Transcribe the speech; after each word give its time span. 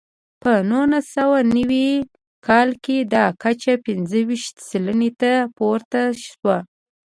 په 0.41 0.51
نولس 0.71 1.05
سوه 1.17 1.37
نوي 1.55 1.89
کال 2.47 2.69
کې 2.83 2.97
دا 3.13 3.25
کچه 3.43 3.73
پنځه 3.85 4.19
ویشت 4.29 4.55
سلنې 4.69 5.11
ته 5.21 5.31
پورته 5.57 6.01
شوه. 6.25 6.57